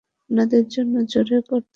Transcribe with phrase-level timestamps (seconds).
[0.31, 1.69] উনাদের জন্য জোরে করতালি!